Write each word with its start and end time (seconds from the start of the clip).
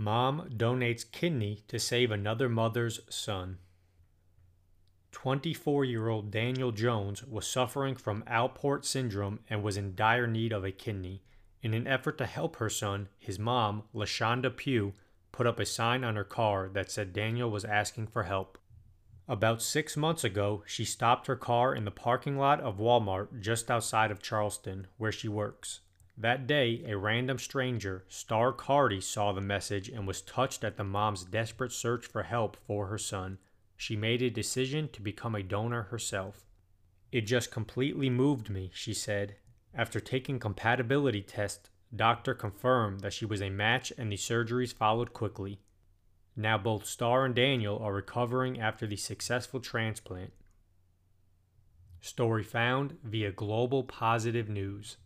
Mom 0.00 0.48
donates 0.56 1.04
kidney 1.10 1.64
to 1.66 1.76
save 1.76 2.12
another 2.12 2.48
mother's 2.48 3.00
son. 3.10 3.58
24 5.10 5.84
year 5.84 6.08
old 6.08 6.30
Daniel 6.30 6.70
Jones 6.70 7.24
was 7.24 7.48
suffering 7.48 7.96
from 7.96 8.22
Alport 8.22 8.84
syndrome 8.84 9.40
and 9.50 9.60
was 9.60 9.76
in 9.76 9.96
dire 9.96 10.28
need 10.28 10.52
of 10.52 10.64
a 10.64 10.70
kidney. 10.70 11.24
In 11.64 11.74
an 11.74 11.88
effort 11.88 12.16
to 12.18 12.26
help 12.26 12.56
her 12.56 12.70
son, 12.70 13.08
his 13.18 13.40
mom, 13.40 13.82
LaShonda 13.92 14.56
Pugh, 14.56 14.94
put 15.32 15.48
up 15.48 15.58
a 15.58 15.66
sign 15.66 16.04
on 16.04 16.14
her 16.14 16.22
car 16.22 16.70
that 16.72 16.92
said 16.92 17.12
Daniel 17.12 17.50
was 17.50 17.64
asking 17.64 18.06
for 18.06 18.22
help. 18.22 18.56
About 19.26 19.60
six 19.60 19.96
months 19.96 20.22
ago, 20.22 20.62
she 20.64 20.84
stopped 20.84 21.26
her 21.26 21.34
car 21.34 21.74
in 21.74 21.84
the 21.84 21.90
parking 21.90 22.38
lot 22.38 22.60
of 22.60 22.78
Walmart 22.78 23.40
just 23.40 23.68
outside 23.68 24.12
of 24.12 24.22
Charleston, 24.22 24.86
where 24.96 25.10
she 25.10 25.26
works. 25.26 25.80
That 26.20 26.48
day, 26.48 26.82
a 26.84 26.96
random 26.96 27.38
stranger, 27.38 28.04
Star 28.08 28.52
Carty, 28.52 29.00
saw 29.00 29.30
the 29.32 29.40
message 29.40 29.88
and 29.88 30.04
was 30.04 30.20
touched 30.20 30.64
at 30.64 30.76
the 30.76 30.82
mom's 30.82 31.22
desperate 31.22 31.70
search 31.70 32.06
for 32.06 32.24
help 32.24 32.56
for 32.66 32.88
her 32.88 32.98
son. 32.98 33.38
She 33.76 33.94
made 33.94 34.20
a 34.22 34.28
decision 34.28 34.88
to 34.88 35.00
become 35.00 35.36
a 35.36 35.44
donor 35.44 35.84
herself. 35.84 36.44
It 37.12 37.20
just 37.20 37.52
completely 37.52 38.10
moved 38.10 38.50
me, 38.50 38.72
she 38.74 38.92
said. 38.92 39.36
After 39.72 40.00
taking 40.00 40.40
compatibility 40.40 41.22
tests, 41.22 41.70
doctor 41.94 42.34
confirmed 42.34 43.00
that 43.00 43.12
she 43.12 43.24
was 43.24 43.40
a 43.40 43.48
match 43.48 43.92
and 43.96 44.10
the 44.10 44.16
surgeries 44.16 44.74
followed 44.74 45.12
quickly. 45.12 45.60
Now 46.34 46.58
both 46.58 46.84
Star 46.84 47.26
and 47.26 47.34
Daniel 47.34 47.78
are 47.78 47.94
recovering 47.94 48.60
after 48.60 48.88
the 48.88 48.96
successful 48.96 49.60
transplant. 49.60 50.32
Story 52.00 52.42
found 52.42 52.98
via 53.04 53.30
Global 53.30 53.84
Positive 53.84 54.48
News. 54.48 54.96